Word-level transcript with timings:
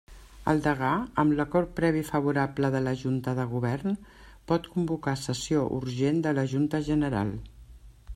El 0.51 0.61
degà, 0.67 0.91
amb 1.23 1.33
l'acord 1.39 1.75
previ 1.79 2.01
favorable 2.07 2.71
de 2.75 2.81
la 2.85 2.93
Junta 3.01 3.33
de 3.39 3.45
Govern, 3.53 3.99
pot 4.53 4.65
convocar 4.77 5.13
sessió 5.25 5.67
urgent 5.77 6.23
de 6.29 6.33
la 6.39 6.47
Junta 6.55 6.81
General. 6.89 7.31